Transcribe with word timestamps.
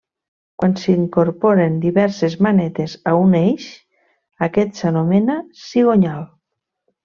Quan 0.61 0.71
s'incorporen 0.83 1.75
diverses 1.83 2.37
manetes 2.47 2.97
a 3.11 3.15
un 3.27 3.37
eix, 3.43 3.69
aquest 4.49 4.83
s'anomena 4.83 5.41
cigonyal. 5.69 6.29